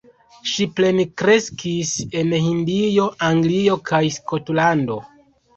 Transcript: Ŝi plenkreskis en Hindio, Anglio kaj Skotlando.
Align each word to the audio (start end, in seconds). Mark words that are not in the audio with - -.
Ŝi 0.51 0.65
plenkreskis 0.79 1.91
en 2.21 2.33
Hindio, 2.47 3.05
Anglio 3.29 3.79
kaj 3.91 4.03
Skotlando. 4.17 4.99